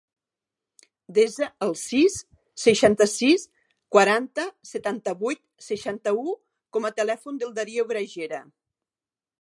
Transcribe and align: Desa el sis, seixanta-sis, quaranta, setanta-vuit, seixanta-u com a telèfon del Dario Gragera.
Desa 1.17 1.49
el 1.65 1.75
sis, 1.81 2.15
seixanta-sis, 2.63 3.45
quaranta, 3.97 4.47
setanta-vuit, 4.73 5.43
seixanta-u 5.69 6.37
com 6.79 6.89
a 6.89 6.93
telèfon 7.03 7.43
del 7.45 7.55
Dario 7.61 7.91
Gragera. 7.95 8.43